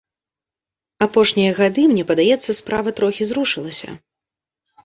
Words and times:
Апошнія 1.05 1.51
гады, 1.59 1.81
мне 1.91 2.05
падаецца, 2.13 2.57
справа 2.61 2.89
трохі 3.01 3.23
зрушылася. 3.33 3.89